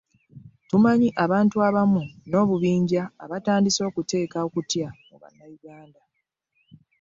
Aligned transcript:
Tumanyi 0.69 1.09
abantu 1.23 1.55
abamu 1.67 2.03
n'obubinja 2.29 3.03
abatandise 3.23 3.81
okuteeka 3.89 4.37
okutya 4.47 4.87
mu 5.07 5.15
Bannayuganda 5.21 5.99